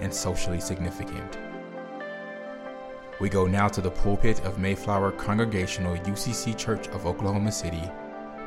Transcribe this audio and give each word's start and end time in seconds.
and 0.00 0.12
socially 0.12 0.60
significant. 0.60 1.38
We 3.18 3.28
go 3.28 3.46
now 3.46 3.68
to 3.68 3.80
the 3.80 3.90
pulpit 3.90 4.44
of 4.44 4.58
Mayflower 4.58 5.12
Congregational 5.12 5.96
UCC 5.96 6.56
Church 6.56 6.88
of 6.88 7.06
Oklahoma 7.06 7.50
City 7.50 7.82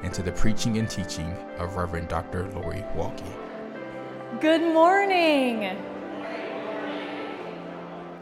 and 0.03 0.13
to 0.13 0.21
the 0.21 0.31
preaching 0.31 0.77
and 0.77 0.89
teaching 0.89 1.31
of 1.57 1.75
Reverend 1.75 2.07
Dr. 2.07 2.49
Lori 2.51 2.83
Walke. 2.95 3.23
Good 4.39 4.61
morning. 4.61 5.75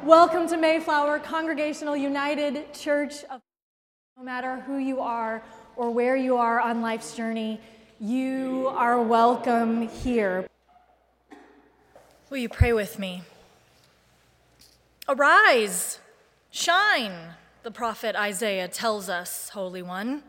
Welcome 0.03 0.47
to 0.47 0.57
Mayflower 0.57 1.19
Congregational 1.19 1.97
United 1.97 2.73
Church 2.73 3.23
of 3.25 3.41
no 4.17 4.23
matter 4.23 4.61
who 4.61 4.77
you 4.77 4.99
are 4.99 5.43
or 5.75 5.91
where 5.91 6.15
you 6.15 6.37
are 6.37 6.59
on 6.59 6.81
life's 6.81 7.15
journey, 7.15 7.61
you 7.99 8.67
are 8.69 9.01
welcome 9.01 9.87
here. 9.89 10.47
Will 12.29 12.39
you 12.39 12.49
pray 12.49 12.73
with 12.73 12.99
me? 12.99 13.23
Arise, 15.07 15.99
shine, 16.51 17.13
the 17.63 17.71
prophet 17.71 18.17
Isaiah 18.17 18.67
tells 18.67 19.07
us, 19.07 19.47
Holy 19.47 19.81
One. 19.81 20.23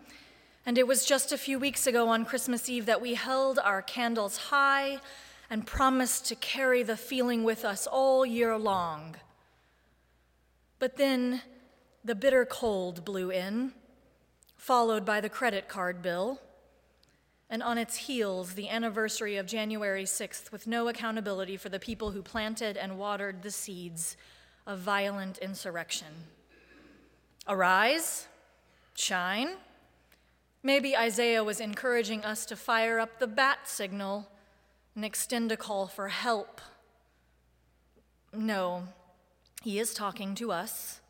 And 0.64 0.78
it 0.78 0.86
was 0.86 1.05
just 1.05 1.32
a 1.32 1.38
few 1.38 1.58
weeks 1.58 1.88
ago 1.88 2.08
on 2.08 2.24
Christmas 2.24 2.68
Eve 2.68 2.86
that 2.86 3.00
we 3.00 3.14
held 3.14 3.58
our 3.58 3.82
candles 3.82 4.36
high 4.36 4.98
and 5.50 5.66
promised 5.66 6.24
to 6.27 6.36
carry 6.36 6.84
the 6.84 6.96
feeling 6.96 7.42
with 7.42 7.64
us 7.64 7.88
all 7.88 8.24
year 8.24 8.56
long. 8.56 9.16
But 10.78 10.98
then 10.98 11.42
the 12.05 12.14
bitter 12.14 12.44
cold 12.44 13.05
blew 13.05 13.30
in, 13.30 13.72
followed 14.56 15.05
by 15.05 15.20
the 15.20 15.28
credit 15.28 15.66
card 15.66 16.00
bill 16.00 16.40
and 17.50 17.62
on 17.62 17.78
its 17.78 17.96
heels, 17.96 18.54
the 18.54 18.68
anniversary 18.68 19.36
of 19.36 19.46
January 19.46 20.04
6th, 20.04 20.52
with 20.52 20.66
no 20.66 20.88
accountability 20.88 21.56
for 21.56 21.68
the 21.68 21.78
people 21.78 22.10
who 22.10 22.22
planted 22.22 22.77
and 22.77 22.98
watered 22.98 23.42
the 23.42 23.50
seeds 23.50 24.16
of 24.66 24.80
violent 24.80 25.38
insurrection. 25.38 26.08
Arise, 27.46 28.28
shine. 28.95 29.56
Maybe 30.62 30.96
Isaiah 30.96 31.42
was 31.42 31.61
encouraging 31.61 32.24
us 32.24 32.45
to 32.46 32.56
fire 32.56 32.98
up 32.98 33.18
the 33.18 33.27
bat 33.27 33.61
signal 33.64 34.28
and 34.94 35.05
extend 35.05 35.50
a 35.50 35.56
call 35.56 35.86
for 35.86 36.08
help. 36.08 36.61
No, 38.34 38.89
he 39.62 39.78
is 39.78 39.94
talking 39.94 40.34
to 40.34 40.52
us 40.52 41.00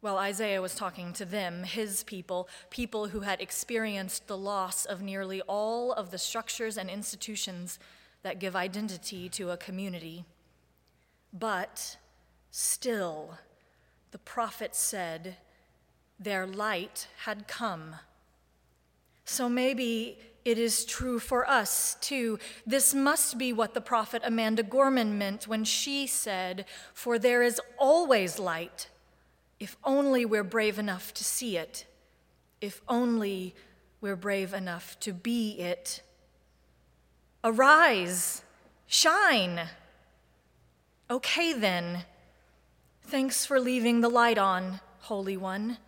while 0.00 0.16
Isaiah 0.16 0.62
was 0.62 0.74
talking 0.74 1.12
to 1.14 1.24
them, 1.24 1.64
his 1.64 2.04
people, 2.04 2.48
people 2.70 3.08
who 3.08 3.20
had 3.20 3.40
experienced 3.40 4.28
the 4.28 4.36
loss 4.36 4.84
of 4.84 5.02
nearly 5.02 5.42
all 5.42 5.92
of 5.92 6.10
the 6.10 6.18
structures 6.18 6.78
and 6.78 6.88
institutions 6.88 7.78
that 8.22 8.38
give 8.38 8.54
identity 8.54 9.28
to 9.30 9.50
a 9.50 9.56
community. 9.56 10.24
But 11.32 11.96
still, 12.50 13.38
the 14.12 14.18
prophet 14.18 14.76
said, 14.76 15.36
their 16.18 16.46
light 16.46 17.08
had 17.24 17.48
come. 17.48 17.96
So 19.24 19.48
maybe 19.48 20.18
it 20.44 20.58
is 20.58 20.84
true 20.84 21.18
for 21.18 21.48
us 21.48 21.96
too. 22.00 22.38
This 22.66 22.94
must 22.94 23.36
be 23.36 23.52
what 23.52 23.74
the 23.74 23.80
prophet 23.80 24.22
Amanda 24.24 24.62
Gorman 24.62 25.18
meant 25.18 25.46
when 25.46 25.64
she 25.64 26.06
said, 26.06 26.64
For 26.94 27.18
there 27.18 27.42
is 27.42 27.60
always 27.78 28.38
light 28.38 28.88
if 29.60 29.76
only 29.84 30.24
we're 30.24 30.44
brave 30.44 30.78
enough 30.78 31.12
to 31.14 31.24
see 31.24 31.56
it, 31.56 31.86
if 32.60 32.80
only 32.88 33.54
we're 34.00 34.16
brave 34.16 34.54
enough 34.54 34.98
to 35.00 35.12
be 35.12 35.52
it. 35.58 36.02
Arise, 37.42 38.42
shine. 38.86 39.68
Okay 41.10 41.52
then. 41.52 42.04
Thanks 43.02 43.46
for 43.46 43.58
leaving 43.58 44.00
the 44.00 44.08
light 44.08 44.38
on, 44.38 44.80
Holy 45.00 45.36
One. 45.36 45.78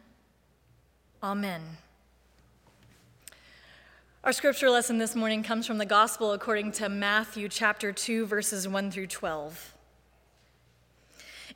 Amen. 1.22 1.62
Our 4.24 4.32
scripture 4.32 4.70
lesson 4.70 4.98
this 4.98 5.14
morning 5.14 5.42
comes 5.42 5.66
from 5.66 5.78
the 5.78 5.86
Gospel 5.86 6.32
according 6.32 6.72
to 6.72 6.88
Matthew 6.88 7.48
chapter 7.48 7.92
2, 7.92 8.26
verses 8.26 8.66
1 8.66 8.90
through 8.90 9.06
12. 9.06 9.74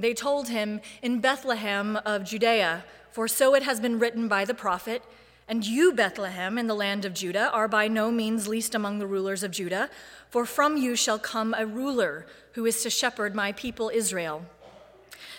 They 0.00 0.14
told 0.14 0.48
him, 0.48 0.80
In 1.02 1.20
Bethlehem 1.20 1.96
of 2.04 2.24
Judea, 2.24 2.84
for 3.10 3.28
so 3.28 3.54
it 3.54 3.62
has 3.62 3.80
been 3.80 3.98
written 3.98 4.28
by 4.28 4.44
the 4.44 4.54
prophet, 4.54 5.02
And 5.48 5.66
you, 5.66 5.92
Bethlehem, 5.92 6.58
in 6.58 6.66
the 6.66 6.74
land 6.74 7.04
of 7.04 7.14
Judah, 7.14 7.50
are 7.52 7.68
by 7.68 7.88
no 7.88 8.10
means 8.10 8.48
least 8.48 8.74
among 8.74 8.98
the 8.98 9.06
rulers 9.06 9.42
of 9.42 9.50
Judah, 9.50 9.90
for 10.30 10.44
from 10.44 10.76
you 10.76 10.94
shall 10.94 11.18
come 11.18 11.54
a 11.56 11.66
ruler 11.66 12.26
who 12.52 12.66
is 12.66 12.82
to 12.82 12.90
shepherd 12.90 13.34
my 13.34 13.52
people 13.52 13.90
Israel. 13.92 14.44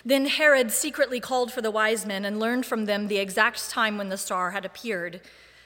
Then 0.06 0.26
Herod 0.26 0.72
secretly 0.72 1.20
called 1.20 1.52
for 1.52 1.62
the 1.62 1.72
wise 1.72 2.06
men 2.06 2.26
and 2.26 2.40
learned 2.40 2.66
from 2.66 2.86
them 2.86 3.08
the 3.08 3.18
exact 3.18 3.70
time 3.70 3.98
when 3.98 4.10
the 4.10 4.18
star 4.18 4.52
had 4.52 4.66
appeared. 4.66 5.22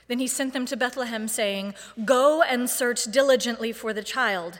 Then 0.08 0.20
he 0.20 0.28
sent 0.28 0.54
them 0.54 0.66
to 0.66 0.78
Bethlehem, 0.78 1.28
saying, 1.28 1.76
Go 2.04 2.42
and 2.42 2.70
search 2.70 3.06
diligently 3.06 3.72
for 3.72 3.94
the 3.94 4.04
child. 4.04 4.60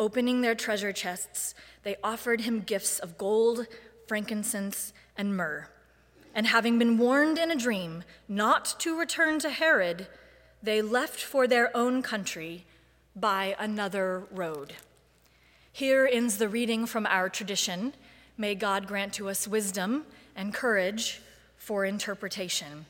Opening 0.00 0.40
their 0.40 0.54
treasure 0.54 0.92
chests, 0.92 1.54
they 1.82 1.96
offered 2.02 2.42
him 2.42 2.60
gifts 2.60 2.98
of 2.98 3.16
gold, 3.16 3.66
frankincense, 4.08 4.92
and 5.16 5.36
myrrh. 5.36 5.68
And 6.34 6.48
having 6.48 6.78
been 6.78 6.98
warned 6.98 7.38
in 7.38 7.50
a 7.50 7.56
dream 7.56 8.02
not 8.26 8.74
to 8.80 8.98
return 8.98 9.38
to 9.40 9.50
Herod, 9.50 10.08
they 10.62 10.82
left 10.82 11.20
for 11.20 11.46
their 11.46 11.74
own 11.76 12.02
country 12.02 12.64
by 13.14 13.54
another 13.58 14.24
road. 14.32 14.74
Here 15.70 16.08
ends 16.10 16.38
the 16.38 16.48
reading 16.48 16.86
from 16.86 17.06
our 17.06 17.28
tradition. 17.28 17.94
May 18.36 18.54
God 18.54 18.86
grant 18.88 19.12
to 19.14 19.28
us 19.28 19.46
wisdom 19.46 20.06
and 20.34 20.52
courage 20.52 21.20
for 21.56 21.84
interpretation. 21.84 22.86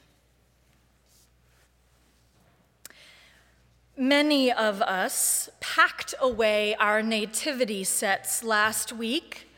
Many 4.04 4.52
of 4.52 4.82
us 4.82 5.48
packed 5.60 6.14
away 6.20 6.74
our 6.74 7.00
nativity 7.00 7.84
sets 7.84 8.44
last 8.44 8.92
week. 8.92 9.48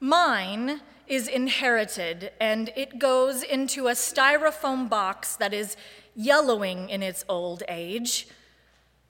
Mine 0.00 0.80
is 1.06 1.28
inherited, 1.28 2.32
and 2.40 2.72
it 2.74 2.98
goes 2.98 3.44
into 3.44 3.86
a 3.86 3.92
styrofoam 3.92 4.88
box 4.88 5.36
that 5.36 5.54
is 5.54 5.76
yellowing 6.16 6.88
in 6.88 7.00
its 7.00 7.24
old 7.28 7.62
age, 7.68 8.26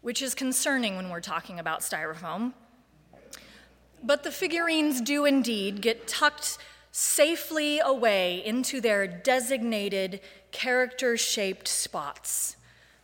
which 0.02 0.20
is 0.20 0.34
concerning 0.34 0.96
when 0.96 1.08
we're 1.08 1.20
talking 1.22 1.58
about 1.58 1.80
styrofoam. 1.80 2.52
But 4.02 4.24
the 4.24 4.30
figurines 4.30 5.00
do 5.00 5.24
indeed 5.24 5.80
get 5.80 6.06
tucked 6.06 6.58
safely 6.92 7.78
away 7.78 8.44
into 8.44 8.82
their 8.82 9.06
designated 9.06 10.20
character 10.52 11.16
shaped 11.16 11.66
spots. 11.66 12.56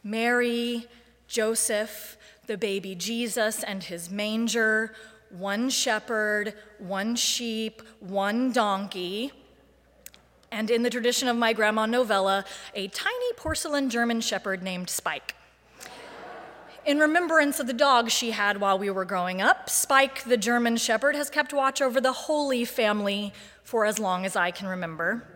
Mary, 0.04 0.86
Joseph, 1.32 2.18
the 2.46 2.58
baby 2.58 2.94
Jesus 2.94 3.64
and 3.64 3.82
his 3.82 4.10
manger, 4.10 4.92
one 5.30 5.70
shepherd, 5.70 6.52
one 6.78 7.16
sheep, 7.16 7.80
one 8.00 8.52
donkey, 8.52 9.32
and 10.50 10.70
in 10.70 10.82
the 10.82 10.90
tradition 10.90 11.28
of 11.28 11.36
my 11.38 11.54
grandma 11.54 11.86
novella, 11.86 12.44
a 12.74 12.86
tiny 12.88 13.32
porcelain 13.38 13.88
German 13.88 14.20
shepherd 14.20 14.62
named 14.62 14.90
Spike. 14.90 15.34
In 16.84 16.98
remembrance 16.98 17.58
of 17.58 17.66
the 17.66 17.72
dog 17.72 18.10
she 18.10 18.32
had 18.32 18.60
while 18.60 18.78
we 18.78 18.90
were 18.90 19.06
growing 19.06 19.40
up, 19.40 19.70
Spike 19.70 20.24
the 20.24 20.36
German 20.36 20.76
shepherd 20.76 21.16
has 21.16 21.30
kept 21.30 21.54
watch 21.54 21.80
over 21.80 21.98
the 21.98 22.12
Holy 22.12 22.66
Family 22.66 23.32
for 23.64 23.86
as 23.86 23.98
long 23.98 24.26
as 24.26 24.36
I 24.36 24.50
can 24.50 24.68
remember. 24.68 25.31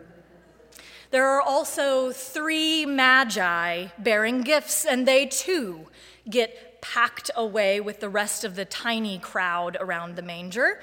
There 1.11 1.26
are 1.26 1.41
also 1.41 2.12
three 2.12 2.85
magi 2.85 3.88
bearing 3.99 4.43
gifts, 4.43 4.85
and 4.85 5.06
they 5.06 5.26
too 5.26 5.87
get 6.29 6.81
packed 6.82 7.31
away 7.37 7.81
with 7.81 8.00
the 8.00 8.08
rest 8.08 8.44
of 8.44 8.56
the 8.56 8.64
tiny 8.64 9.19
crowd 9.19 9.76
around 9.81 10.17
the 10.17 10.23
manger. 10.23 10.81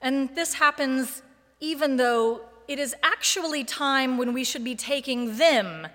And 0.00 0.34
this 0.34 0.54
happens 0.54 1.22
even 1.60 1.96
though 1.96 2.42
it 2.66 2.78
is 2.78 2.94
actually 3.02 3.64
time 3.64 4.18
when 4.18 4.32
we 4.32 4.44
should 4.44 4.64
be 4.64 4.74
taking 4.74 5.36
them 5.36 5.86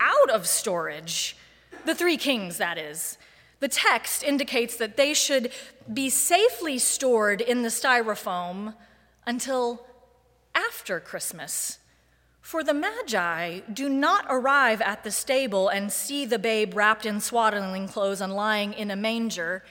out 0.00 0.30
of 0.30 0.46
storage. 0.46 1.36
The 1.84 1.94
three 1.94 2.16
kings, 2.16 2.58
that 2.58 2.78
is. 2.78 3.18
The 3.60 3.68
text 3.68 4.22
indicates 4.22 4.76
that 4.76 4.96
they 4.96 5.14
should 5.14 5.52
be 5.92 6.10
safely 6.10 6.78
stored 6.78 7.40
in 7.40 7.62
the 7.62 7.68
styrofoam 7.68 8.74
until 9.26 9.86
after 10.54 11.00
Christmas. 11.00 11.78
For 12.46 12.62
the 12.62 12.74
Magi 12.74 13.58
do 13.72 13.88
not 13.88 14.24
arrive 14.28 14.80
at 14.80 15.02
the 15.02 15.10
stable 15.10 15.68
and 15.68 15.90
see 15.90 16.24
the 16.24 16.38
babe 16.38 16.76
wrapped 16.76 17.04
in 17.04 17.18
swaddling 17.18 17.88
clothes 17.88 18.20
and 18.20 18.32
lying 18.32 18.72
in 18.72 18.88
a 18.88 18.94
manger 18.94 19.64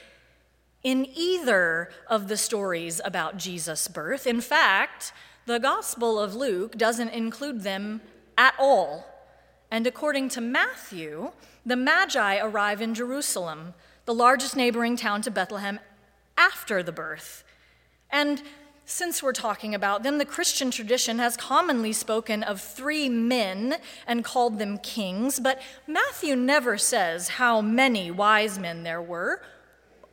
in 0.84 1.08
either 1.16 1.90
of 2.10 2.28
the 2.28 2.36
stories 2.36 3.00
about 3.06 3.38
Jesus' 3.38 3.88
birth. 3.88 4.28
In 4.28 4.42
fact, 4.42 5.14
the 5.46 5.58
Gospel 5.58 6.20
of 6.20 6.36
Luke 6.36 6.78
doesn't 6.78 7.12
include 7.12 7.62
them 7.62 8.02
at 8.38 8.54
all. 8.60 9.08
And 9.72 9.88
according 9.88 10.28
to 10.32 10.42
Matthew, 10.42 11.32
the 11.66 11.78
Magi 11.78 12.40
arrive 12.40 12.82
in 12.82 12.94
Jerusalem, 12.94 13.74
the 14.04 14.14
largest 14.14 14.58
neighboring 14.58 14.98
town 14.98 15.22
to 15.22 15.32
Bethlehem, 15.32 15.80
after 16.38 16.84
the 16.84 16.92
birth. 16.92 17.46
And 18.10 18.44
since 18.86 19.24
we're 19.24 19.34
talking 19.34 19.74
about 19.74 20.04
them, 20.04 20.18
the 20.20 20.26
Christian 20.26 20.70
tradition 20.70 21.18
has 21.20 21.36
commonly 21.36 21.92
spoken 21.92 22.44
of 22.44 22.62
three 22.62 23.10
men 23.10 23.78
and 24.06 24.24
called 24.24 24.60
them 24.60 24.78
kings, 24.78 25.40
but 25.40 25.60
Matthew 25.88 26.36
never 26.36 26.78
says 26.78 27.30
how 27.30 27.62
many 27.62 28.12
wise 28.12 28.60
men 28.60 28.84
there 28.84 29.02
were 29.02 29.42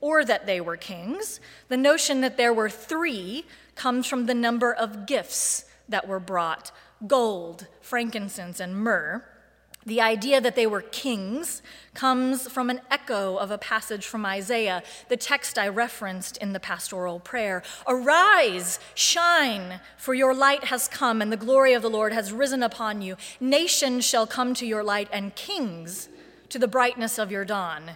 or 0.01 0.25
that 0.25 0.47
they 0.47 0.61
were 0.61 0.77
kings. 0.77 1.39
The 1.69 1.77
notion 1.77 2.23
that 2.23 2.37
there 2.37 2.53
were 2.53 2.71
three 2.71 3.45
comes 3.75 4.07
from 4.07 4.27
the 4.27 4.35
number 4.35 4.73
of 4.73 5.07
gifts 5.07 5.67
that 5.89 6.09
were 6.09 6.21
brought 6.21 6.73
gold, 7.07 7.67
frankincense, 7.81 8.61
and 8.61 8.77
myrrh. 8.77 9.25
The 9.85 10.01
idea 10.01 10.41
that 10.41 10.55
they 10.55 10.67
were 10.67 10.81
kings 10.81 11.61
comes 11.95 12.49
from 12.49 12.71
an 12.71 12.81
echo 12.91 13.37
of 13.37 13.51
a 13.51 13.59
passage 13.59 14.07
from 14.07 14.25
Isaiah, 14.25 14.83
the 15.09 15.17
text 15.17 15.59
I 15.59 15.69
referenced 15.69 16.37
in 16.37 16.53
the 16.53 16.61
pastoral 16.61 17.19
prayer. 17.19 17.63
Arise, 17.87 18.79
shine, 18.95 19.81
for 19.97 20.15
your 20.15 20.35
light 20.35 20.65
has 20.65 20.87
come, 20.87 21.21
and 21.21 21.33
the 21.33 21.37
glory 21.37 21.73
of 21.73 21.83
the 21.83 21.91
Lord 21.91 22.13
has 22.13 22.33
risen 22.33 22.63
upon 22.63 23.03
you. 23.03 23.17
Nations 23.41 24.05
shall 24.05 24.27
come 24.27 24.55
to 24.55 24.67
your 24.67 24.85
light, 24.85 25.09
and 25.13 25.35
kings 25.35 26.09
to 26.49 26.59
the 26.59 26.69
brightness 26.69 27.19
of 27.19 27.33
your 27.33 27.45
dawn. 27.45 27.93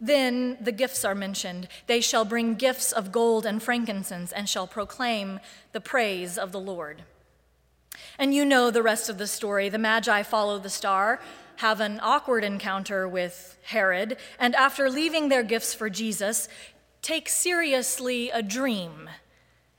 Then 0.00 0.56
the 0.60 0.72
gifts 0.72 1.04
are 1.04 1.14
mentioned. 1.14 1.66
They 1.88 2.00
shall 2.00 2.24
bring 2.24 2.54
gifts 2.54 2.92
of 2.92 3.10
gold 3.10 3.44
and 3.44 3.60
frankincense, 3.60 4.30
and 4.30 4.48
shall 4.48 4.68
proclaim 4.68 5.40
the 5.72 5.80
praise 5.80 6.38
of 6.38 6.52
the 6.52 6.60
Lord. 6.60 7.02
And 8.18 8.34
you 8.34 8.44
know 8.44 8.70
the 8.70 8.82
rest 8.82 9.08
of 9.08 9.18
the 9.18 9.26
story. 9.26 9.68
The 9.68 9.78
Magi 9.78 10.22
follow 10.22 10.58
the 10.58 10.70
star, 10.70 11.20
have 11.56 11.80
an 11.80 12.00
awkward 12.02 12.44
encounter 12.44 13.08
with 13.08 13.58
Herod, 13.64 14.16
and 14.38 14.54
after 14.54 14.88
leaving 14.88 15.28
their 15.28 15.42
gifts 15.42 15.74
for 15.74 15.90
Jesus, 15.90 16.48
take 17.02 17.28
seriously 17.28 18.30
a 18.30 18.42
dream 18.42 19.10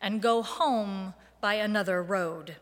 and 0.02 0.22
go 0.22 0.42
home 0.42 1.14
by 1.42 1.56
another 1.56 2.02
road. 2.04 2.56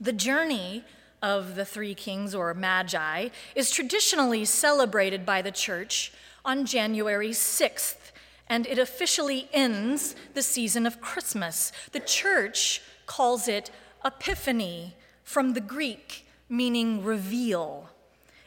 The 0.00 0.12
journey 0.12 0.84
of 1.22 1.54
the 1.54 1.64
three 1.64 1.94
kings 1.94 2.34
or 2.34 2.54
magi 2.54 3.28
is 3.54 3.70
traditionally 3.70 4.44
celebrated 4.44 5.26
by 5.26 5.42
the 5.42 5.50
church 5.50 6.12
on 6.44 6.64
January 6.64 7.30
6th, 7.30 8.12
and 8.48 8.66
it 8.66 8.78
officially 8.78 9.48
ends 9.52 10.16
the 10.34 10.42
season 10.42 10.86
of 10.86 11.00
Christmas. 11.00 11.72
The 11.92 12.00
church 12.00 12.82
calls 13.06 13.48
it 13.48 13.70
Epiphany, 14.04 14.94
from 15.22 15.52
the 15.52 15.60
Greek 15.60 16.26
meaning 16.48 17.04
reveal. 17.04 17.88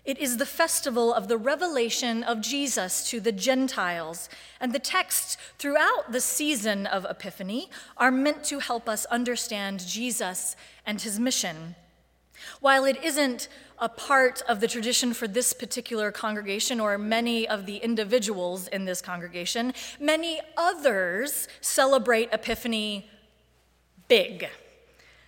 It 0.06 0.18
is 0.18 0.36
the 0.36 0.46
festival 0.46 1.14
of 1.14 1.30
the 1.30 1.38
revelation 1.38 2.24
of 2.24 2.42
Jesus 2.42 3.10
to 3.10 3.22
the 3.22 3.32
Gentiles, 3.32 4.28
and 4.60 4.74
the 4.74 4.80
texts 4.80 5.38
throughout 5.58 6.12
the 6.12 6.20
season 6.20 6.86
of 6.86 7.06
Epiphany 7.10 7.70
are 7.96 8.12
meant 8.12 8.44
to 8.46 8.60
help 8.60 8.90
us 8.90 9.06
understand 9.06 9.88
Jesus 9.88 10.58
and 10.86 11.02
his 11.02 11.20
mission. 11.20 11.76
While 12.60 12.84
it 12.84 13.02
isn't 13.02 13.48
a 13.80 13.88
part 13.88 14.42
of 14.50 14.60
the 14.60 14.68
tradition 14.68 15.14
for 15.14 15.28
this 15.28 15.54
particular 15.54 16.12
congregation 16.12 16.82
or 16.82 16.98
many 16.98 17.48
of 17.48 17.66
the 17.66 17.78
individuals 17.78 18.68
in 18.68 18.84
this 18.84 19.02
congregation, 19.02 19.74
many 20.02 20.42
others 20.58 21.48
celebrate 21.62 22.28
Epiphany 22.34 23.10
big. 24.10 24.50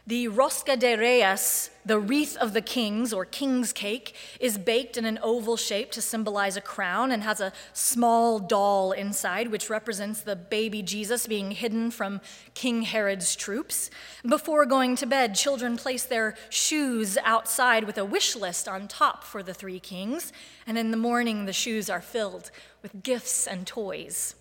The 0.07 0.27
rosca 0.27 0.77
de 0.77 0.95
reyes, 0.95 1.71
the 1.83 1.97
wreath 1.97 2.37
of 2.37 2.53
the 2.53 2.61
kings 2.61 3.11
or 3.11 3.25
king's 3.25 3.73
cake, 3.73 4.15
is 4.39 4.55
baked 4.55 4.97
in 4.97 5.05
an 5.05 5.17
oval 5.23 5.57
shape 5.57 5.89
to 5.93 6.01
symbolize 6.01 6.55
a 6.55 6.61
crown 6.61 7.11
and 7.11 7.23
has 7.23 7.41
a 7.41 7.51
small 7.73 8.37
doll 8.37 8.91
inside, 8.91 9.47
which 9.47 9.67
represents 9.67 10.21
the 10.21 10.35
baby 10.35 10.83
Jesus 10.83 11.25
being 11.25 11.49
hidden 11.49 11.89
from 11.89 12.21
King 12.53 12.83
Herod's 12.83 13.35
troops. 13.35 13.89
Before 14.23 14.67
going 14.67 14.95
to 14.97 15.07
bed, 15.07 15.33
children 15.33 15.75
place 15.75 16.03
their 16.03 16.35
shoes 16.51 17.17
outside 17.23 17.85
with 17.85 17.97
a 17.97 18.05
wish 18.05 18.35
list 18.35 18.67
on 18.67 18.87
top 18.87 19.23
for 19.23 19.41
the 19.41 19.55
three 19.55 19.79
kings, 19.79 20.31
and 20.67 20.77
in 20.77 20.91
the 20.91 20.97
morning, 20.97 21.45
the 21.45 21.53
shoes 21.53 21.89
are 21.89 22.01
filled 22.01 22.51
with 22.83 23.01
gifts 23.01 23.47
and 23.47 23.65
toys. 23.65 24.35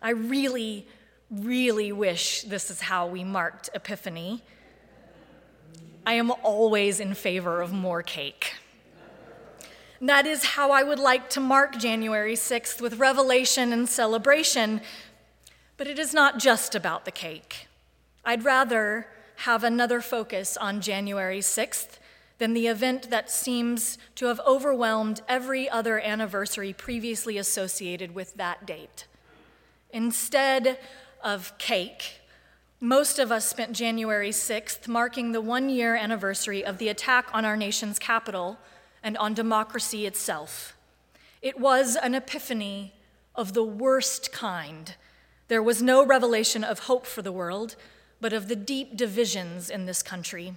I 0.00 0.10
really, 0.10 0.86
really 1.30 1.92
wish 1.92 2.44
this 2.44 2.70
is 2.70 2.80
how 2.80 3.06
we 3.06 3.22
marked 3.22 3.68
Epiphany. 3.74 4.42
I 6.08 6.14
am 6.14 6.30
always 6.42 7.00
in 7.00 7.12
favor 7.12 7.60
of 7.60 7.70
more 7.70 8.02
cake. 8.02 8.54
That 10.00 10.26
is 10.26 10.42
how 10.42 10.70
I 10.70 10.82
would 10.82 10.98
like 10.98 11.28
to 11.30 11.38
mark 11.38 11.76
January 11.76 12.32
6th 12.32 12.80
with 12.80 12.98
revelation 12.98 13.74
and 13.74 13.86
celebration. 13.86 14.80
But 15.76 15.86
it 15.86 15.98
is 15.98 16.14
not 16.14 16.38
just 16.38 16.74
about 16.74 17.04
the 17.04 17.10
cake. 17.10 17.66
I'd 18.24 18.42
rather 18.42 19.06
have 19.44 19.62
another 19.62 20.00
focus 20.00 20.56
on 20.56 20.80
January 20.80 21.40
6th 21.40 21.98
than 22.38 22.54
the 22.54 22.68
event 22.68 23.10
that 23.10 23.30
seems 23.30 23.98
to 24.14 24.28
have 24.28 24.40
overwhelmed 24.46 25.20
every 25.28 25.68
other 25.68 26.00
anniversary 26.00 26.72
previously 26.72 27.36
associated 27.36 28.14
with 28.14 28.34
that 28.36 28.64
date. 28.64 29.06
Instead 29.92 30.78
of 31.22 31.52
cake, 31.58 32.17
most 32.80 33.18
of 33.18 33.32
us 33.32 33.44
spent 33.44 33.72
January 33.72 34.30
6th 34.30 34.86
marking 34.86 35.32
the 35.32 35.40
one 35.40 35.68
year 35.68 35.96
anniversary 35.96 36.64
of 36.64 36.78
the 36.78 36.88
attack 36.88 37.28
on 37.32 37.44
our 37.44 37.56
nation's 37.56 37.98
capital 37.98 38.58
and 39.02 39.16
on 39.18 39.34
democracy 39.34 40.06
itself. 40.06 40.76
It 41.42 41.58
was 41.58 41.96
an 41.96 42.14
epiphany 42.14 42.94
of 43.34 43.52
the 43.52 43.64
worst 43.64 44.32
kind. 44.32 44.94
There 45.48 45.62
was 45.62 45.82
no 45.82 46.04
revelation 46.04 46.62
of 46.62 46.80
hope 46.80 47.06
for 47.06 47.22
the 47.22 47.32
world, 47.32 47.74
but 48.20 48.32
of 48.32 48.48
the 48.48 48.56
deep 48.56 48.96
divisions 48.96 49.70
in 49.70 49.86
this 49.86 50.02
country. 50.02 50.54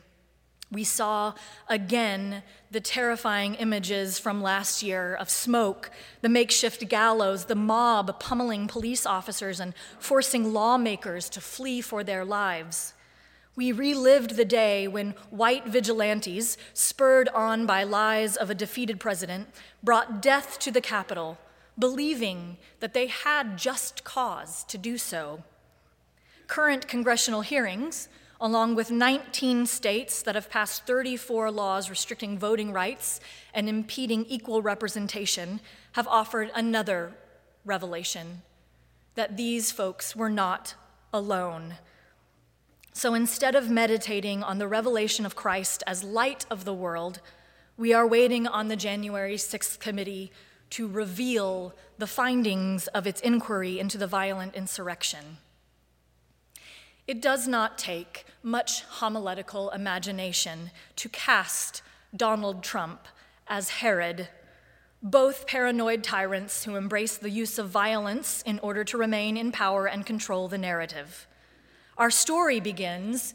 We 0.71 0.85
saw 0.85 1.33
again 1.67 2.43
the 2.71 2.79
terrifying 2.79 3.55
images 3.55 4.17
from 4.17 4.41
last 4.41 4.81
year 4.81 5.13
of 5.15 5.29
smoke, 5.29 5.91
the 6.21 6.29
makeshift 6.29 6.87
gallows, 6.87 7.45
the 7.45 7.55
mob 7.55 8.21
pummeling 8.21 8.69
police 8.69 9.05
officers 9.05 9.59
and 9.59 9.73
forcing 9.99 10.53
lawmakers 10.53 11.29
to 11.31 11.41
flee 11.41 11.81
for 11.81 12.05
their 12.05 12.23
lives. 12.23 12.93
We 13.53 13.73
relived 13.73 14.37
the 14.37 14.45
day 14.45 14.87
when 14.87 15.13
white 15.29 15.67
vigilantes, 15.67 16.57
spurred 16.73 17.27
on 17.29 17.65
by 17.65 17.83
lies 17.83 18.37
of 18.37 18.49
a 18.49 18.55
defeated 18.55 18.97
president, 18.97 19.49
brought 19.83 20.21
death 20.21 20.57
to 20.59 20.71
the 20.71 20.79
Capitol, 20.79 21.37
believing 21.77 22.57
that 22.79 22.93
they 22.93 23.07
had 23.07 23.57
just 23.57 24.05
cause 24.05 24.63
to 24.65 24.77
do 24.77 24.97
so. 24.97 25.43
Current 26.47 26.87
congressional 26.87 27.41
hearings 27.41 28.07
along 28.41 28.74
with 28.74 28.89
19 28.89 29.67
states 29.67 30.24
that 30.24 30.33
have 30.33 30.50
passed 30.50 30.88
34 30.88 31.51
laws 31.51 31.89
restricting 31.89 32.39
voting 32.39 32.74
rights 32.74 33.19
and 33.53 33.69
impeding 33.69 34.25
equal 34.25 34.63
representation, 34.63 35.62
have 35.91 36.07
offered 36.07 36.50
another 36.55 37.13
revelation 37.63 38.41
that 39.13 39.38
these 39.38 39.71
folks 39.71 40.15
were 40.15 40.29
not 40.29 40.74
alone. 41.13 41.75
So 42.93 43.13
instead 43.13 43.55
of 43.55 43.69
meditating 43.69 44.41
on 44.41 44.57
the 44.57 44.67
revelation 44.67 45.25
of 45.25 45.36
Christ 45.36 45.83
as 45.86 46.03
light 46.03 46.45
of 46.50 46.65
the 46.65 46.74
world, 46.74 47.21
we 47.77 47.93
are 47.93 48.07
waiting 48.07 48.48
on 48.48 48.67
the 48.67 48.75
January 48.75 49.36
6th 49.36 49.79
committee 49.79 50.31
to 50.71 50.88
reveal 50.88 51.75
the 51.98 52.07
findings 52.07 52.88
of 52.88 53.05
its 53.05 53.21
inquiry 53.21 53.79
into 53.79 53.98
the 53.98 54.07
violent 54.07 54.55
insurrection. 54.55 55.38
It 57.11 57.21
does 57.21 57.45
not 57.45 57.77
take 57.77 58.25
much 58.41 58.83
homiletical 58.83 59.69
imagination 59.71 60.71
to 60.95 61.09
cast 61.09 61.81
Donald 62.15 62.63
Trump 62.63 63.05
as 63.49 63.81
Herod, 63.81 64.29
both 65.03 65.45
paranoid 65.45 66.05
tyrants 66.05 66.63
who 66.63 66.77
embrace 66.77 67.17
the 67.17 67.29
use 67.29 67.59
of 67.59 67.67
violence 67.67 68.41
in 68.43 68.59
order 68.59 68.85
to 68.85 68.97
remain 68.97 69.35
in 69.35 69.51
power 69.51 69.87
and 69.87 70.05
control 70.05 70.47
the 70.47 70.57
narrative. 70.57 71.27
Our 71.97 72.11
story 72.11 72.61
begins 72.61 73.33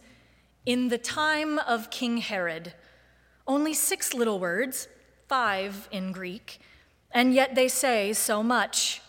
in 0.64 0.88
the 0.88 0.96
time 0.96 1.58
of 1.58 1.90
King 1.90 2.16
Herod. 2.16 2.72
Only 3.46 3.74
six 3.74 4.14
little 4.14 4.40
words, 4.40 4.88
five 5.28 5.86
in 5.92 6.12
Greek, 6.12 6.60
and 7.10 7.34
yet 7.34 7.54
they 7.54 7.68
say 7.68 8.14
so 8.14 8.42
much. 8.42 9.02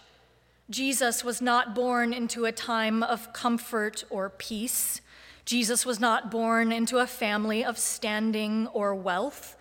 Jesus 0.70 1.24
was 1.24 1.42
not 1.42 1.74
born 1.74 2.12
into 2.12 2.44
a 2.44 2.52
time 2.52 3.02
of 3.02 3.32
comfort 3.32 4.04
or 4.10 4.30
peace. 4.30 5.00
Jesus 5.46 5.86
was 5.86 5.98
not 5.98 6.30
born 6.30 6.74
into 6.74 6.98
a 6.98 7.08
family 7.08 7.64
of 7.64 7.78
standing 7.78 8.68
or 8.68 8.94
wealth. 8.94 9.56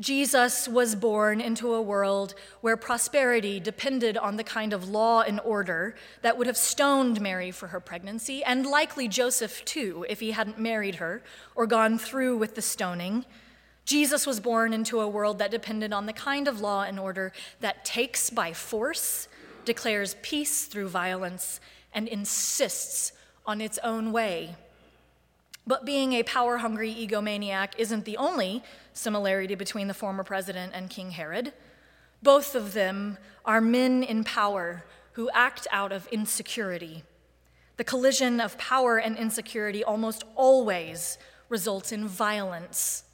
Jesus 0.00 0.66
was 0.66 0.94
born 0.94 1.42
into 1.42 1.74
a 1.74 1.82
world 1.82 2.34
where 2.62 2.78
prosperity 2.78 3.60
depended 3.60 4.16
on 4.16 4.36
the 4.36 4.44
kind 4.44 4.72
of 4.72 4.88
law 4.88 5.20
and 5.20 5.38
order 5.40 5.96
that 6.22 6.38
would 6.38 6.46
have 6.46 6.56
stoned 6.56 7.20
Mary 7.20 7.50
for 7.50 7.66
her 7.66 7.80
pregnancy, 7.80 8.42
and 8.42 8.64
likely 8.64 9.06
Joseph 9.06 9.62
too, 9.66 10.06
if 10.08 10.20
he 10.20 10.30
hadn't 10.30 10.58
married 10.58 10.94
her 10.94 11.20
or 11.54 11.66
gone 11.66 11.98
through 11.98 12.38
with 12.38 12.54
the 12.54 12.62
stoning. 12.62 13.26
Jesus 13.84 14.26
was 14.26 14.40
born 14.40 14.72
into 14.72 15.00
a 15.00 15.08
world 15.08 15.38
that 15.40 15.50
depended 15.50 15.92
on 15.92 16.06
the 16.06 16.12
kind 16.14 16.48
of 16.48 16.60
law 16.60 16.84
and 16.84 16.98
order 16.98 17.32
that 17.60 17.84
takes 17.84 18.30
by 18.30 18.54
force 18.54 19.28
declares 19.68 20.16
peace 20.22 20.64
through 20.64 20.88
violence, 20.88 21.60
and 21.92 22.08
insists 22.08 23.12
on 23.46 23.60
its 23.60 23.78
own 23.84 24.12
way. 24.12 24.56
But 25.66 25.84
being 25.84 26.14
a 26.14 26.22
power 26.22 26.56
hungry 26.56 26.90
egomaniac 26.94 27.74
isn't 27.76 28.06
the 28.06 28.16
only 28.16 28.62
similarity 28.94 29.54
between 29.54 29.86
the 29.86 29.94
former 29.94 30.24
president 30.24 30.72
and 30.74 30.88
King 30.88 31.10
Herod. 31.10 31.52
Both 32.22 32.54
of 32.54 32.72
them 32.72 33.18
are 33.44 33.60
men 33.60 34.02
in 34.02 34.24
power 34.24 34.84
who 35.12 35.28
act 35.34 35.66
out 35.70 35.92
of 35.92 36.06
insecurity. 36.08 37.04
The 37.76 37.84
collision 37.84 38.40
of 38.40 38.56
power 38.56 38.96
and 38.96 39.18
insecurity 39.18 39.84
almost 39.84 40.24
always 40.34 41.18
results 41.50 41.92
in 41.92 42.08
violence. 42.08 43.04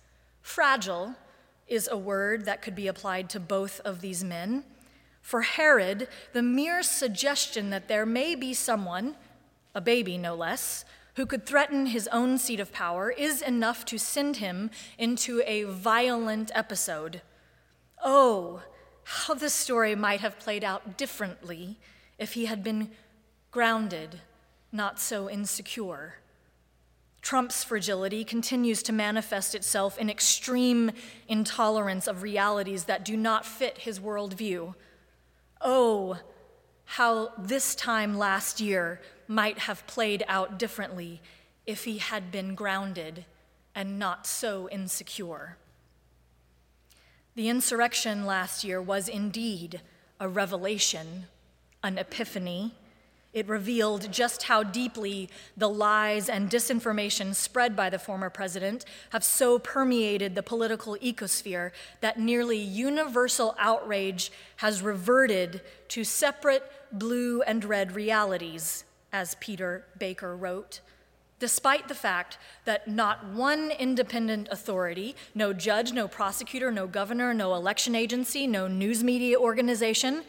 Fragile 0.41 1.17
is 1.67 1.89
a 1.91 1.99
word 1.99 2.45
that 2.45 2.63
could 2.63 2.77
be 2.77 2.87
applied 2.87 3.29
to 3.31 3.41
both 3.41 3.81
of 3.81 4.01
these 4.01 4.23
men. 4.23 4.63
For 5.25 5.41
Herod, 5.41 6.07
the 6.35 6.43
mere 6.43 6.83
suggestion 6.83 7.71
that 7.71 7.89
there 7.89 8.05
may 8.05 8.35
be 8.35 8.53
someone, 8.53 9.17
a 9.75 9.81
baby 9.81 10.19
no 10.19 10.35
less, 10.35 10.85
who 11.17 11.25
could 11.25 11.47
threaten 11.47 11.87
his 11.87 12.07
own 12.09 12.37
seat 12.37 12.61
of 12.61 12.75
power 12.75 13.11
is 13.11 13.41
enough 13.41 13.87
to 13.87 13.99
send 13.99 14.37
him 14.37 14.71
into 14.99 15.43
a 15.47 15.63
violent 15.63 16.51
episode. 16.55 17.23
Oh, 18.05 18.61
how 19.05 19.33
this 19.33 19.55
story 19.55 19.95
might 19.95 20.21
have 20.21 20.39
played 20.39 20.63
out 20.63 20.99
differently 20.99 21.79
if 22.19 22.35
he 22.35 22.45
had 22.45 22.63
been 22.63 22.91
grounded, 23.51 24.21
not 24.73 25.01
so 25.01 25.31
insecure. 25.31 26.17
Trump's 27.23 27.65
fragility 27.65 28.25
continues 28.25 28.83
to 28.83 28.93
manifest 28.93 29.55
itself 29.55 29.97
in 29.97 30.11
extreme 30.11 30.91
intolerance 31.29 32.07
of 32.07 32.23
realities 32.23 32.85
that 32.85 33.07
do 33.07 33.17
not 33.17 33.47
fit 33.47 33.79
his 33.79 33.99
worldview. 33.99 34.75
Oh, 35.65 36.19
how 36.85 37.33
this 37.39 37.75
time 37.75 38.19
last 38.19 38.61
year 38.61 39.01
might 39.27 39.61
have 39.61 39.87
played 39.87 40.23
out 40.29 40.59
differently 40.59 41.23
if 41.67 41.85
he 41.85 41.99
had 41.99 42.31
been 42.31 42.55
grounded 42.55 43.25
and 43.75 43.99
not 43.99 44.27
so 44.27 44.69
insecure. 44.69 45.57
The 47.35 47.49
insurrection 47.49 48.27
last 48.27 48.63
year 48.63 48.81
was 48.81 49.09
indeed 49.09 49.81
a 50.21 50.29
revelation, 50.29 51.25
an 51.83 51.99
epiphany, 51.99 52.75
it 53.35 53.49
revealed 53.49 54.11
just 54.11 54.45
how 54.45 54.63
deeply 54.63 55.29
the 55.57 55.69
lies 55.69 56.29
and 56.29 56.49
disinformation 56.49 57.35
spread 57.35 57.77
by 57.77 57.91
the 57.91 57.99
former 57.99 58.31
president 58.31 58.85
have 59.11 59.25
so 59.25 59.59
permeated 59.59 60.35
the 60.35 60.43
political 60.43 60.97
ecosphere 61.03 61.73
that 62.01 62.19
nearly 62.19 62.57
universal 62.57 63.55
outrage 63.59 64.33
has 64.57 64.81
reverted 64.81 65.61
to 65.89 66.05
separate 66.05 66.63
blue 66.93 67.43
and 67.43 67.65
red 67.65 67.93
realities, 67.93 68.85
as 69.13 69.35
Peter 69.41 69.85
Baker 69.99 70.37
wrote. 70.37 70.81
Despite 71.41 71.89
the 71.89 71.95
fact 71.95 72.39
that 72.65 72.87
not 72.87 73.27
one 73.27 73.73
independent 73.73 74.49
authority, 74.51 75.17
no 75.35 75.53
judge, 75.53 75.93
no 75.93 76.07
prosecutor, 76.07 76.71
no 76.71 76.87
governor, 76.87 77.35
no 77.35 77.55
election 77.55 77.95
agency, 77.97 78.47
no 78.47 78.69
news 78.69 79.03
media 79.03 79.39
organization, 79.39 80.23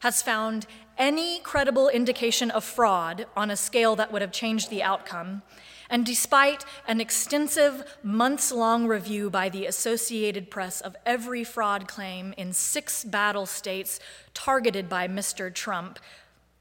has 0.00 0.22
found 0.22 0.66
any 0.98 1.40
credible 1.40 1.88
indication 1.88 2.50
of 2.50 2.64
fraud 2.64 3.26
on 3.36 3.50
a 3.50 3.56
scale 3.56 3.96
that 3.96 4.12
would 4.12 4.22
have 4.22 4.32
changed 4.32 4.68
the 4.68 4.82
outcome. 4.82 5.42
And 5.88 6.06
despite 6.06 6.64
an 6.86 7.00
extensive 7.00 7.96
months 8.02 8.52
long 8.52 8.86
review 8.86 9.28
by 9.28 9.48
the 9.48 9.66
Associated 9.66 10.50
Press 10.50 10.80
of 10.80 10.96
every 11.04 11.42
fraud 11.42 11.88
claim 11.88 12.32
in 12.36 12.52
six 12.52 13.04
battle 13.04 13.46
states 13.46 13.98
targeted 14.32 14.88
by 14.88 15.08
Mr. 15.08 15.52
Trump, 15.52 15.98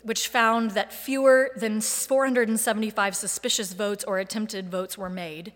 which 0.02 0.28
found 0.28 0.72
that 0.72 0.94
fewer 0.94 1.52
than 1.56 1.82
475 1.82 3.16
suspicious 3.16 3.74
votes 3.74 4.04
or 4.04 4.18
attempted 4.18 4.72
votes 4.72 4.98
were 4.98 5.10
made, 5.10 5.54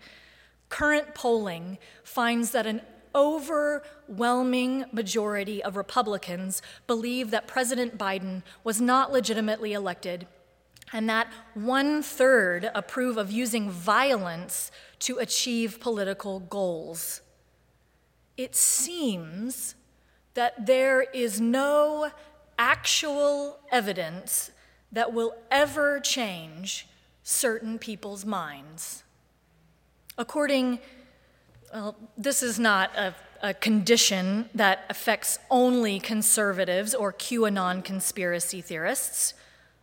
current 0.68 1.14
polling 1.14 1.78
finds 2.02 2.50
that 2.50 2.66
an 2.66 2.80
overwhelming 3.14 4.84
majority 4.92 5.62
of 5.62 5.76
Republicans 5.76 6.60
believe 6.86 7.30
that 7.30 7.46
President 7.46 7.96
Biden 7.96 8.42
was 8.62 8.80
not 8.80 9.12
legitimately 9.12 9.72
elected, 9.72 10.26
and 10.92 11.08
that 11.08 11.28
one 11.54 12.02
third 12.02 12.70
approve 12.74 13.16
of 13.16 13.30
using 13.30 13.70
violence 13.70 14.70
to 15.00 15.18
achieve 15.18 15.80
political 15.80 16.40
goals. 16.40 17.20
It 18.36 18.54
seems 18.54 19.74
that 20.34 20.66
there 20.66 21.02
is 21.02 21.40
no 21.40 22.10
actual 22.58 23.58
evidence 23.70 24.50
that 24.92 25.12
will 25.12 25.34
ever 25.50 26.00
change 26.00 26.88
certain 27.22 27.78
people's 27.78 28.24
minds. 28.24 29.02
According 30.16 30.78
well, 31.74 31.96
this 32.16 32.40
is 32.40 32.58
not 32.60 32.96
a, 32.96 33.14
a, 33.42 33.52
condition 33.52 34.48
that 34.54 34.84
affects 34.88 35.40
only 35.50 35.98
conservatives 35.98 36.94
or 36.94 37.12
QAnon 37.12 37.82
conspiracy 37.82 38.60
theorists. 38.60 39.34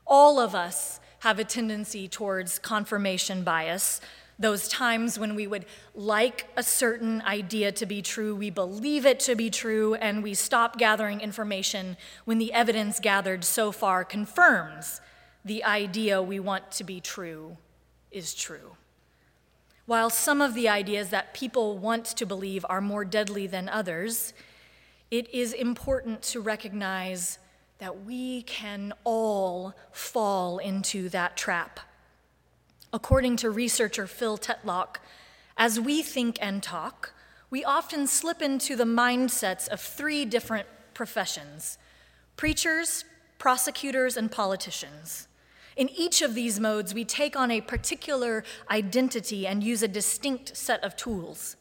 All 0.07 0.39
of 0.39 0.55
us 0.55 1.01
have 1.19 1.37
a 1.37 1.43
tendency 1.43 2.07
towards 2.07 2.59
confirmation 2.59 3.43
bias. 3.43 3.99
Those 4.39 4.69
times 4.69 5.19
when 5.19 5.35
we 5.35 5.47
would 5.47 5.65
like 5.93 6.47
a 6.55 6.63
certain 6.63 7.21
idea 7.23 7.73
to 7.73 7.85
be 7.85 8.01
true, 8.01 8.35
we 8.35 8.49
believe 8.49 9.05
it 9.05 9.19
to 9.21 9.35
be 9.35 9.49
true, 9.49 9.95
and 9.95 10.23
we 10.23 10.33
stop 10.33 10.77
gathering 10.77 11.19
information 11.19 11.97
when 12.23 12.37
the 12.37 12.53
evidence 12.53 13.01
gathered 13.01 13.43
so 13.43 13.73
far 13.73 14.05
confirms 14.05 15.01
the 15.43 15.63
idea 15.65 16.23
we 16.23 16.39
want 16.39 16.71
to 16.71 16.85
be 16.85 17.01
true 17.01 17.57
is 18.11 18.33
true. 18.33 18.77
While 19.85 20.09
some 20.09 20.41
of 20.41 20.53
the 20.53 20.69
ideas 20.69 21.09
that 21.09 21.33
people 21.33 21.77
want 21.77 22.05
to 22.05 22.25
believe 22.25 22.65
are 22.69 22.81
more 22.81 23.03
deadly 23.03 23.47
than 23.47 23.67
others, 23.67 24.33
it 25.09 25.33
is 25.33 25.53
important 25.53 26.21
to 26.23 26.39
recognize 26.39 27.39
that 27.79 28.05
we 28.05 28.43
can 28.43 28.93
all 29.03 29.73
fall 29.91 30.59
into 30.59 31.09
that 31.09 31.35
trap. 31.35 31.79
According 32.93 33.37
to 33.37 33.49
researcher 33.49 34.05
Phil 34.05 34.37
Tetlock, 34.37 34.97
as 35.57 35.79
we 35.79 36.01
think 36.01 36.37
and 36.41 36.61
talk, 36.61 37.13
we 37.49 37.63
often 37.63 38.07
slip 38.07 38.41
into 38.41 38.75
the 38.75 38.85
mindsets 38.85 39.67
of 39.67 39.81
three 39.81 40.25
different 40.25 40.67
professions 40.93 41.77
preachers, 42.37 43.03
prosecutors, 43.37 44.17
and 44.17 44.31
politicians. 44.31 45.27
In 45.75 45.89
each 45.89 46.21
of 46.21 46.35
these 46.35 46.59
modes, 46.59 46.93
we 46.93 47.05
take 47.05 47.35
on 47.35 47.51
a 47.51 47.61
particular 47.61 48.43
identity 48.69 49.47
and 49.47 49.63
use 49.63 49.81
a 49.81 49.87
distinct 49.87 50.55
set 50.57 50.83
of 50.83 50.95
tools. 50.95 51.55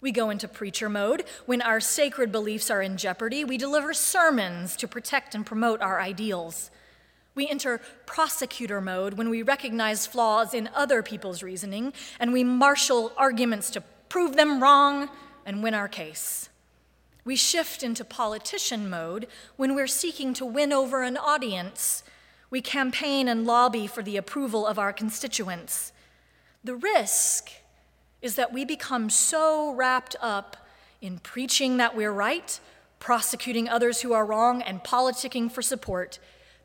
We 0.00 0.12
go 0.12 0.30
into 0.30 0.46
preacher 0.46 0.88
mode 0.88 1.24
when 1.46 1.62
our 1.62 1.80
sacred 1.80 2.30
beliefs 2.30 2.70
are 2.70 2.82
in 2.82 2.96
jeopardy. 2.96 3.44
We 3.44 3.56
deliver 3.56 3.94
sermons 3.94 4.76
to 4.76 4.88
protect 4.88 5.34
and 5.34 5.44
promote 5.44 5.80
our 5.80 6.00
ideals. 6.00 6.70
We 7.34 7.48
enter 7.48 7.80
prosecutor 8.06 8.80
mode 8.80 9.14
when 9.14 9.30
we 9.30 9.42
recognize 9.42 10.06
flaws 10.06 10.54
in 10.54 10.70
other 10.74 11.02
people's 11.02 11.42
reasoning 11.42 11.92
and 12.20 12.32
we 12.32 12.44
marshal 12.44 13.12
arguments 13.16 13.70
to 13.70 13.82
prove 14.08 14.36
them 14.36 14.62
wrong 14.62 15.08
and 15.44 15.62
win 15.62 15.74
our 15.74 15.88
case. 15.88 16.48
We 17.24 17.36
shift 17.36 17.82
into 17.82 18.04
politician 18.04 18.88
mode 18.88 19.26
when 19.56 19.74
we're 19.74 19.86
seeking 19.86 20.32
to 20.34 20.46
win 20.46 20.72
over 20.72 21.02
an 21.02 21.16
audience. 21.16 22.04
We 22.50 22.60
campaign 22.60 23.28
and 23.28 23.46
lobby 23.46 23.86
for 23.86 24.02
the 24.02 24.16
approval 24.16 24.66
of 24.66 24.78
our 24.78 24.92
constituents. 24.92 25.92
The 26.62 26.76
risk 26.76 27.50
is 28.22 28.36
that 28.36 28.52
we 28.52 28.64
become 28.64 29.10
so 29.10 29.72
wrapped 29.74 30.16
up 30.20 30.56
in 31.00 31.18
preaching 31.18 31.76
that 31.76 31.94
we're 31.94 32.12
right, 32.12 32.58
prosecuting 32.98 33.68
others 33.68 34.00
who 34.00 34.12
are 34.12 34.24
wrong, 34.24 34.62
and 34.62 34.82
politicking 34.82 35.50
for 35.50 35.62
support 35.62 36.18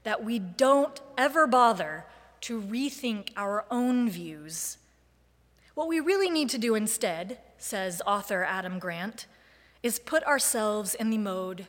that 0.04 0.24
we 0.24 0.40
don't 0.40 1.02
ever 1.18 1.46
bother 1.46 2.06
to 2.42 2.62
rethink 2.62 3.30
our 3.38 3.66
own 3.70 4.10
views. 4.10 4.78
What 5.76 5.88
we 5.88 6.00
really 6.00 6.30
need 6.30 6.50
to 6.50 6.58
do 6.58 6.74
instead, 6.76 7.38
says 7.58 8.02
author 8.06 8.44
Adam 8.44 8.80
Grant, 8.80 9.28
is 9.84 10.00
put 10.00 10.24
ourselves 10.24 10.96
in 10.96 11.10
the 11.10 11.18
mode 11.18 11.68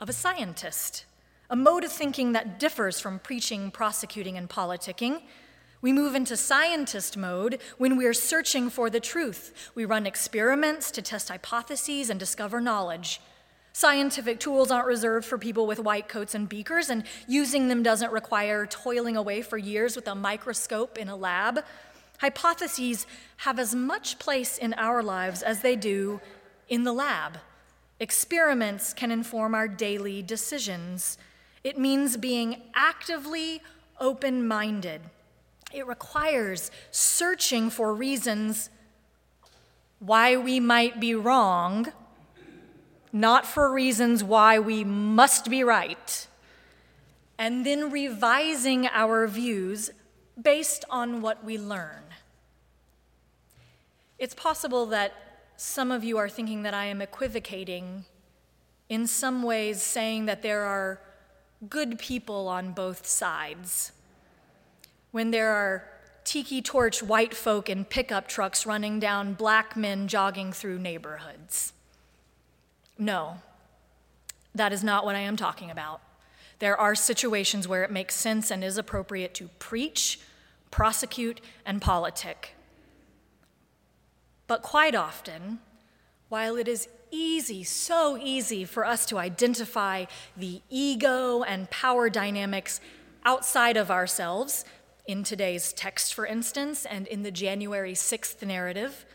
of 0.00 0.08
a 0.08 0.12
scientist, 0.12 1.05
a 1.50 1.56
mode 1.56 1.84
of 1.84 1.92
thinking 1.92 2.32
that 2.32 2.58
differs 2.58 3.00
from 3.00 3.18
preaching, 3.18 3.70
prosecuting, 3.70 4.36
and 4.36 4.48
politicking. 4.48 5.22
We 5.80 5.92
move 5.92 6.14
into 6.14 6.36
scientist 6.36 7.16
mode 7.16 7.60
when 7.78 7.96
we 7.96 8.06
are 8.06 8.14
searching 8.14 8.70
for 8.70 8.90
the 8.90 9.00
truth. 9.00 9.70
We 9.74 9.84
run 9.84 10.06
experiments 10.06 10.90
to 10.92 11.02
test 11.02 11.28
hypotheses 11.28 12.10
and 12.10 12.18
discover 12.18 12.60
knowledge. 12.60 13.20
Scientific 13.72 14.40
tools 14.40 14.70
aren't 14.70 14.86
reserved 14.86 15.26
for 15.26 15.36
people 15.36 15.66
with 15.66 15.78
white 15.78 16.08
coats 16.08 16.34
and 16.34 16.48
beakers, 16.48 16.88
and 16.88 17.04
using 17.28 17.68
them 17.68 17.82
doesn't 17.82 18.10
require 18.10 18.64
toiling 18.64 19.18
away 19.18 19.42
for 19.42 19.58
years 19.58 19.94
with 19.94 20.08
a 20.08 20.14
microscope 20.14 20.96
in 20.96 21.08
a 21.08 21.16
lab. 21.16 21.62
Hypotheses 22.18 23.06
have 23.36 23.58
as 23.58 23.74
much 23.74 24.18
place 24.18 24.56
in 24.56 24.72
our 24.74 25.02
lives 25.02 25.42
as 25.42 25.60
they 25.60 25.76
do 25.76 26.20
in 26.70 26.84
the 26.84 26.92
lab. 26.92 27.36
Experiments 28.00 28.94
can 28.94 29.10
inform 29.10 29.54
our 29.54 29.68
daily 29.68 30.22
decisions. 30.22 31.18
It 31.66 31.76
means 31.76 32.16
being 32.16 32.62
actively 32.74 33.60
open 33.98 34.46
minded 34.46 35.00
it 35.72 35.86
requires 35.86 36.70
searching 36.90 37.70
for 37.70 37.92
reasons 37.92 38.70
why 39.98 40.36
we 40.36 40.60
might 40.60 41.00
be 41.00 41.14
wrong, 41.14 41.92
not 43.12 43.46
for 43.46 43.72
reasons 43.72 44.22
why 44.22 44.58
we 44.58 44.84
must 44.84 45.50
be 45.50 45.64
right, 45.64 46.28
and 47.38 47.66
then 47.66 47.90
revising 47.90 48.86
our 48.88 49.26
views 49.26 49.90
based 50.40 50.84
on 50.88 51.20
what 51.20 51.44
we 51.44 51.58
learn. 51.58 52.04
It's 54.18 54.34
possible 54.34 54.86
that 54.86 55.12
some 55.56 55.90
of 55.90 56.04
you 56.04 56.16
are 56.16 56.28
thinking 56.28 56.62
that 56.62 56.74
I 56.74 56.86
am 56.86 57.02
equivocating 57.02 58.04
in 58.88 59.06
some 59.06 59.42
ways, 59.42 59.82
saying 59.82 60.26
that 60.26 60.42
there 60.42 60.62
are 60.62 61.00
good 61.68 61.98
people 61.98 62.48
on 62.48 62.72
both 62.72 63.06
sides 63.06 63.92
when 65.10 65.30
there 65.30 65.50
are 65.50 65.84
tiki 66.24 66.60
torch 66.60 67.02
white 67.02 67.34
folk 67.34 67.70
in 67.70 67.84
pickup 67.84 68.28
trucks 68.28 68.66
running 68.66 68.98
down 68.98 69.32
black 69.32 69.76
men 69.76 70.08
jogging 70.08 70.52
through 70.52 70.78
neighborhoods. 70.78 71.72
No, 72.98 73.38
that 74.54 74.72
is 74.72 74.82
not 74.82 75.04
what 75.04 75.16
I 75.16 75.20
am 75.20 75.36
talking 75.36 75.70
about. 75.70 76.00
There 76.58 76.78
are 76.78 76.94
situations 76.94 77.68
where 77.68 77.84
it 77.84 77.90
makes 77.90 78.14
sense 78.14 78.50
and 78.50 78.64
is 78.64 78.76
appropriate 78.76 79.34
to 79.34 79.48
preach, 79.58 80.20
prosecute, 80.70 81.40
and 81.64 81.80
politic. 81.80 82.54
But 84.46 84.62
quite 84.62 84.94
often, 84.94 85.60
while 86.28 86.56
it 86.56 86.68
is 86.68 86.88
easy, 87.16 87.64
so 87.64 88.18
easy 88.20 88.64
for 88.64 88.84
us 88.84 89.06
to 89.06 89.18
identify 89.18 90.04
the 90.36 90.60
ego 90.68 91.42
and 91.42 91.70
power 91.70 92.10
dynamics 92.10 92.80
outside 93.24 93.76
of 93.76 93.90
ourselves 93.90 94.64
in 95.06 95.22
today's 95.22 95.72
text, 95.72 96.14
for 96.14 96.26
instance, 96.26 96.84
and 96.84 97.06
in 97.06 97.22
the 97.22 97.30
January 97.30 97.94
6th 97.94 98.44
narrative, 98.46 99.06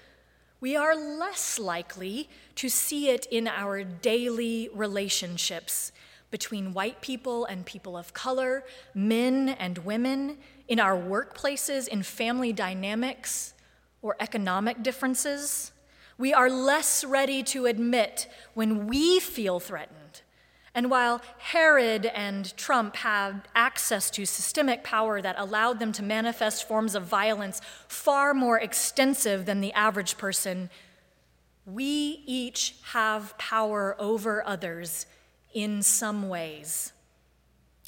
we 0.60 0.76
are 0.76 0.96
less 0.96 1.60
likely 1.60 2.30
to 2.56 2.70
see 2.70 3.10
it 3.10 3.26
in 3.30 3.48
our 3.48 3.84
daily 3.84 4.70
relationships 4.74 5.92
between 6.30 6.74
white 6.74 7.02
people 7.02 7.46
and 7.46 7.66
people 7.66 7.98
of 7.98 8.14
color, 8.14 8.64
men 8.94 9.50
and 9.50 9.80
women, 9.80 10.38
in 10.68 10.80
our 10.80 10.98
workplaces, 10.98 11.88
in 11.88 12.02
family 12.02 12.54
dynamics, 12.54 13.54
or 14.02 14.16
economic 14.20 14.82
differences. 14.82 15.74
We 16.22 16.36
are 16.36 16.52
less 16.52 17.04
ready 17.04 17.42
to 17.46 17.66
admit 17.66 18.28
when 18.54 18.86
we 18.86 19.20
feel 19.20 19.60
threatened 19.60 20.22
and 20.76 20.92
while 20.92 21.20
Herod 21.40 22.06
and 22.06 22.56
Trump 22.56 22.98
had 22.98 23.48
access 23.56 24.12
to 24.12 24.28
systemic 24.28 24.84
power 24.84 25.20
that 25.20 25.40
allowed 25.40 25.80
them 25.80 25.92
to 25.94 26.04
manifest 26.04 26.68
forms 26.68 26.94
of 26.94 27.06
violence 27.06 27.60
far 27.88 28.36
more 28.36 28.60
extensive 28.60 29.48
than 29.48 29.62
the 29.62 29.74
average 29.74 30.20
person, 30.20 30.70
we 31.66 32.22
each 32.28 32.76
have 32.92 33.36
power 33.40 33.96
over 33.98 34.46
others 34.46 35.08
in 35.56 35.82
some 35.82 36.30
ways. 36.30 36.94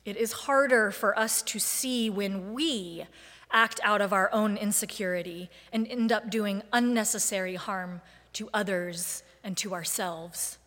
It 0.06 0.18
is 0.18 0.32
harder 0.32 0.90
for 0.90 1.16
us 1.20 1.44
to 1.44 1.60
see 1.60 2.10
when 2.10 2.56
we 2.56 3.06
act 3.52 3.80
out 3.84 4.02
of 4.02 4.12
our 4.12 4.34
own 4.34 4.58
insecurity 4.58 5.52
and 5.72 5.88
end 5.88 6.12
up 6.12 6.32
doing 6.32 6.64
unnecessary 6.74 7.54
harm 7.54 8.02
to 8.34 8.50
others 8.54 9.24
and 9.44 9.56
to 9.58 9.74
ourselves. 9.74 10.58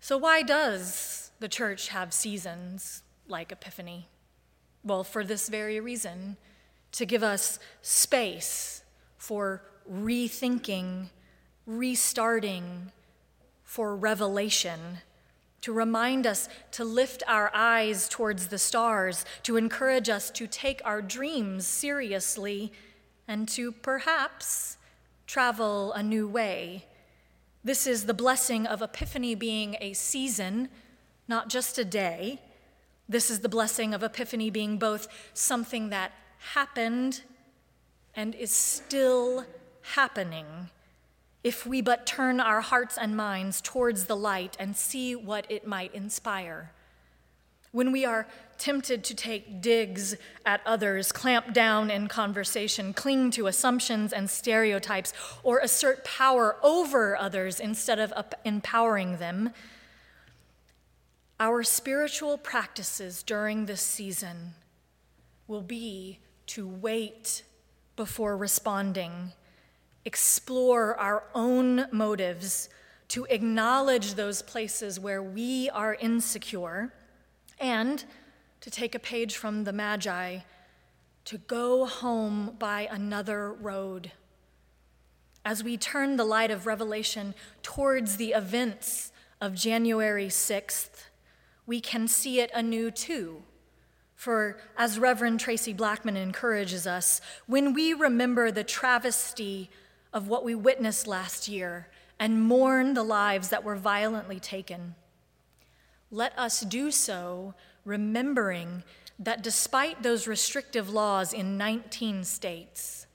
So, 0.00 0.18
why 0.18 0.42
does 0.42 1.30
the 1.40 1.48
church 1.48 1.88
have 1.88 2.12
seasons 2.12 3.02
like 3.26 3.52
Epiphany? 3.52 4.08
Well, 4.84 5.04
for 5.04 5.24
this 5.24 5.48
very 5.48 5.80
reason 5.80 6.36
to 6.92 7.06
give 7.06 7.22
us 7.22 7.58
space 7.80 8.84
for 9.16 9.62
rethinking, 9.90 11.08
restarting, 11.66 12.92
for 13.62 13.96
revelation, 13.96 14.98
to 15.62 15.72
remind 15.72 16.26
us 16.26 16.50
to 16.72 16.84
lift 16.84 17.22
our 17.26 17.50
eyes 17.54 18.06
towards 18.06 18.48
the 18.48 18.58
stars, 18.58 19.24
to 19.42 19.56
encourage 19.56 20.10
us 20.10 20.30
to 20.32 20.46
take 20.46 20.82
our 20.84 21.00
dreams 21.00 21.66
seriously, 21.66 22.70
and 23.26 23.48
to 23.48 23.72
perhaps 23.72 24.76
travel 25.26 25.92
a 25.92 26.02
new 26.02 26.28
way 26.28 26.84
this 27.64 27.86
is 27.86 28.04
the 28.04 28.12
blessing 28.12 28.66
of 28.66 28.82
Epiphany 28.82 29.34
being 29.34 29.76
a 29.80 29.94
season, 29.94 30.68
not 31.26 31.48
just 31.48 31.78
a 31.78 31.84
day. 31.84 32.42
This 33.08 33.30
is 33.30 33.40
the 33.40 33.48
blessing 33.48 33.94
of 33.94 34.02
Epiphany 34.02 34.50
being 34.50 34.78
both 34.78 35.08
something 35.32 35.88
that 35.88 36.12
happened 36.52 37.22
and 38.14 38.34
is 38.34 38.54
still 38.54 39.46
happening 39.94 40.68
if 41.42 41.66
we 41.66 41.80
but 41.80 42.04
turn 42.04 42.38
our 42.38 42.60
hearts 42.60 42.98
and 42.98 43.16
minds 43.16 43.62
towards 43.62 44.04
the 44.04 44.16
light 44.16 44.56
and 44.60 44.76
see 44.76 45.16
what 45.16 45.50
it 45.50 45.66
might 45.66 45.94
inspire. 45.94 46.70
When 47.74 47.90
we 47.90 48.04
are 48.04 48.28
tempted 48.56 49.02
to 49.02 49.16
take 49.16 49.60
digs 49.60 50.14
at 50.46 50.60
others, 50.64 51.10
clamp 51.10 51.52
down 51.52 51.90
in 51.90 52.06
conversation, 52.06 52.92
cling 52.92 53.32
to 53.32 53.48
assumptions 53.48 54.12
and 54.12 54.30
stereotypes, 54.30 55.12
or 55.42 55.58
assert 55.58 56.04
power 56.04 56.56
over 56.62 57.16
others 57.16 57.58
instead 57.58 57.98
of 57.98 58.12
empowering 58.44 59.16
them, 59.16 59.50
our 61.40 61.64
spiritual 61.64 62.38
practices 62.38 63.24
during 63.24 63.66
this 63.66 63.82
season 63.82 64.54
will 65.48 65.60
be 65.60 66.20
to 66.46 66.68
wait 66.68 67.42
before 67.96 68.36
responding, 68.36 69.32
explore 70.04 70.96
our 71.00 71.24
own 71.34 71.86
motives, 71.90 72.68
to 73.08 73.24
acknowledge 73.24 74.14
those 74.14 74.42
places 74.42 75.00
where 75.00 75.24
we 75.24 75.68
are 75.70 75.94
insecure, 75.94 76.92
and 77.58 78.04
to 78.60 78.70
take 78.70 78.94
a 78.94 78.98
page 78.98 79.36
from 79.36 79.64
the 79.64 79.72
Magi, 79.72 80.38
to 81.24 81.38
go 81.38 81.86
home 81.86 82.56
by 82.58 82.88
another 82.90 83.52
road. 83.52 84.12
As 85.44 85.62
we 85.62 85.76
turn 85.76 86.16
the 86.16 86.24
light 86.24 86.50
of 86.50 86.66
Revelation 86.66 87.34
towards 87.62 88.16
the 88.16 88.32
events 88.32 89.12
of 89.40 89.54
January 89.54 90.28
6th, 90.28 91.04
we 91.66 91.80
can 91.80 92.08
see 92.08 92.40
it 92.40 92.50
anew 92.54 92.90
too. 92.90 93.42
For 94.14 94.58
as 94.76 94.98
Reverend 94.98 95.40
Traci 95.40 95.76
Blackmon 95.76 96.16
encourages 96.16 96.86
us, 96.86 97.20
when 97.46 97.74
we 97.74 97.92
remember 97.92 98.50
the 98.50 98.64
travesty 98.64 99.70
of 100.12 100.28
what 100.28 100.44
we 100.44 100.54
witnessed 100.54 101.06
last 101.06 101.48
year 101.48 101.88
and 102.18 102.40
mourn 102.40 102.94
the 102.94 103.02
lives 103.02 103.50
that 103.50 103.64
were 103.64 103.76
violently 103.76 104.40
taken, 104.40 104.94
let 106.14 106.38
us 106.38 106.60
do 106.60 106.92
so 106.92 107.54
remembering 107.84 108.84
that 109.18 109.42
despite 109.42 110.02
those 110.02 110.28
restrictive 110.28 110.88
laws 110.88 111.32
in 111.32 111.58
19 111.58 112.22
states, 112.22 113.06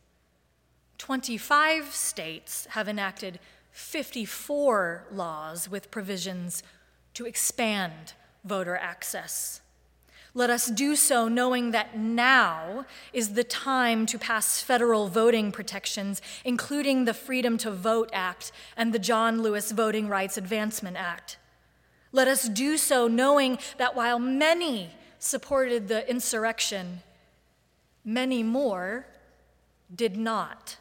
25 0.97 1.95
states 1.95 2.67
have 2.71 2.89
enacted 2.89 3.39
54 3.71 5.05
laws 5.13 5.69
with 5.69 5.91
provisions 5.91 6.61
to 7.13 7.25
expand 7.25 8.13
voter 8.43 8.75
access. 8.75 9.61
Let 10.33 10.49
us 10.49 10.67
do 10.67 10.97
so 10.97 11.29
knowing 11.29 11.71
that 11.71 11.97
now 11.97 12.85
is 13.13 13.33
the 13.33 13.45
time 13.45 14.05
to 14.07 14.19
pass 14.19 14.61
federal 14.61 15.07
voting 15.07 15.53
protections, 15.53 16.21
including 16.43 17.05
the 17.05 17.13
Freedom 17.13 17.57
to 17.59 17.71
Vote 17.71 18.09
Act 18.11 18.51
and 18.75 18.93
the 18.93 18.99
John 18.99 19.41
Lewis 19.41 19.71
Voting 19.71 20.09
Rights 20.09 20.37
Advancement 20.37 20.97
Act. 20.97 21.37
Let 22.11 22.27
us 22.27 22.49
do 22.49 22.77
so 22.77 23.07
knowing 23.07 23.59
that 23.77 23.95
while 23.95 24.19
many 24.19 24.91
supported 25.19 25.87
the 25.87 26.09
insurrection, 26.09 27.01
many 28.03 28.41
more 28.41 29.05
did 29.93 30.17
not. 30.17 30.77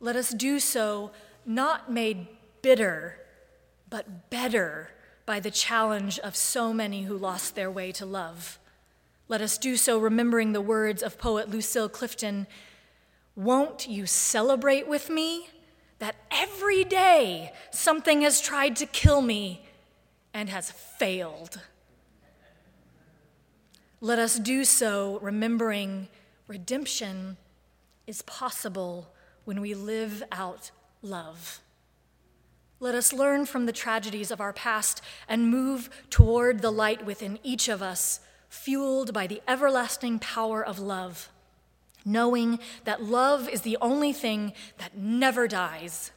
Let 0.00 0.16
us 0.16 0.30
do 0.30 0.58
so 0.58 1.10
not 1.44 1.90
made 1.90 2.26
bitter, 2.62 3.18
but 3.90 4.30
better 4.30 4.90
by 5.26 5.40
the 5.40 5.50
challenge 5.50 6.18
of 6.20 6.36
so 6.36 6.72
many 6.72 7.04
who 7.04 7.16
lost 7.16 7.54
their 7.54 7.70
way 7.70 7.92
to 7.92 8.06
love. 8.06 8.58
Let 9.28 9.40
us 9.40 9.58
do 9.58 9.76
so 9.76 9.98
remembering 9.98 10.52
the 10.52 10.60
words 10.60 11.02
of 11.02 11.18
poet 11.18 11.50
Lucille 11.50 11.88
Clifton 11.88 12.46
Won't 13.34 13.88
you 13.88 14.06
celebrate 14.06 14.88
with 14.88 15.10
me 15.10 15.48
that 15.98 16.16
every 16.30 16.84
day 16.84 17.52
something 17.70 18.22
has 18.22 18.40
tried 18.40 18.76
to 18.76 18.86
kill 18.86 19.20
me 19.20 19.65
and 20.36 20.50
has 20.50 20.70
failed? 20.70 21.62
Let 24.02 24.18
us 24.18 24.38
do 24.38 24.66
so 24.66 25.18
remembering 25.22 26.08
redemption 26.46 27.38
is 28.06 28.20
possible 28.20 29.14
when 29.46 29.62
we 29.62 29.72
live 29.72 30.22
out 30.30 30.70
love. 31.00 31.60
Let 32.80 32.94
us 32.94 33.14
learn 33.14 33.46
from 33.46 33.64
the 33.64 33.72
tragedies 33.72 34.30
of 34.30 34.42
our 34.42 34.52
past 34.52 35.00
and 35.26 35.50
move 35.50 35.88
toward 36.10 36.60
the 36.60 36.70
light 36.70 37.06
within 37.06 37.38
each 37.42 37.66
of 37.70 37.80
us 37.80 38.20
fueled 38.50 39.14
by 39.14 39.26
the 39.26 39.40
everlasting 39.48 40.18
power 40.18 40.62
of 40.62 40.78
love, 40.78 41.30
knowing 42.04 42.58
that 42.84 43.02
love 43.02 43.48
is 43.48 43.62
the 43.62 43.78
only 43.80 44.12
thing 44.12 44.52
that 44.76 44.98
never 44.98 45.48
dies. 45.48 46.12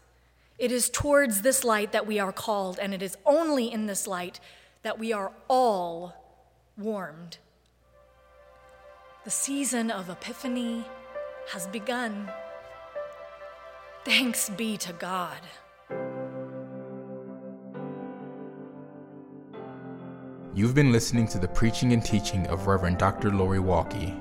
It 0.60 0.74
is 0.74 0.90
towards 0.90 1.42
this 1.42 1.64
light 1.64 1.94
that 1.94 2.06
we 2.06 2.20
are 2.20 2.34
called, 2.34 2.80
and 2.80 2.94
it 2.94 3.02
is 3.02 3.18
only 3.26 3.72
in 3.72 3.86
this 3.86 4.06
light 4.06 4.42
that 4.84 5.00
we 5.00 5.14
are 5.14 5.32
all 5.48 6.14
warmed. 6.78 7.38
The 9.24 9.32
season 9.32 9.90
of 9.90 10.10
Epiphany 10.10 10.84
has 11.54 11.66
begun. 11.68 12.30
Thanks 14.04 14.50
be 14.50 14.76
to 14.78 14.92
God. 14.92 15.40
You've 20.54 20.76
been 20.76 20.92
listening 20.92 21.28
to 21.30 21.40
the 21.40 21.48
preaching 21.48 21.94
and 21.94 22.04
teaching 22.04 22.46
of 22.48 22.68
Reverend 22.68 22.98
Dr. 22.98 23.32
Lori 23.32 23.60
Walke, 23.60 24.14